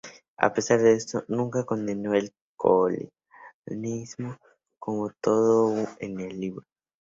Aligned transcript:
A 0.37 0.51
pesar 0.51 0.79
de 0.81 0.93
esto, 0.93 1.23
nunca 1.27 1.63
condenó 1.63 2.15
el 2.15 2.33
colonialismo 2.55 4.35
como 4.79 5.03
un 5.03 5.15
todo 5.21 5.87
en 5.99 6.19
el 6.19 6.39
libro. 6.39 6.65